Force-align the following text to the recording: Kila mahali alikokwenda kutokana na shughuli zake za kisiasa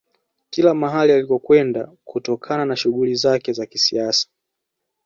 Kila 0.49 0.73
mahali 0.73 1.13
alikokwenda 1.13 1.91
kutokana 2.03 2.65
na 2.65 2.75
shughuli 2.75 3.15
zake 3.15 3.53
za 3.53 3.65
kisiasa 3.65 4.27